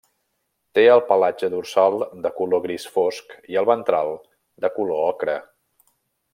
Té 0.77 0.85
el 0.93 1.01
pelatge 1.09 1.49
dorsal 1.55 1.97
de 2.23 2.31
color 2.39 2.63
gris 2.65 2.89
fosc 2.97 3.37
i 3.55 3.61
el 3.63 3.71
ventral 3.71 4.13
de 4.67 4.75
color 4.81 5.07
ocre. 5.15 5.41